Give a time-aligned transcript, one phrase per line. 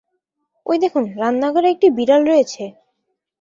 [0.65, 1.03] ওই দেখুন!
[1.15, 2.63] রান্নাঘরে একটা বিড়াল রয়েছে!